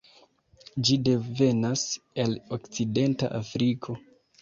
[0.87, 1.85] Ĝi devenas
[2.25, 4.03] el Okcidenta Afriko.